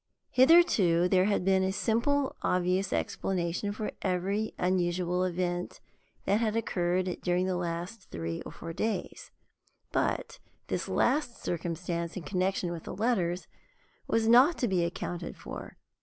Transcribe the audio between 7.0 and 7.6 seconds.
during the